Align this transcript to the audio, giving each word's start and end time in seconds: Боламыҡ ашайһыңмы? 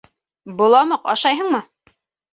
Боламыҡ 0.61 1.05
ашайһыңмы? 1.15 1.63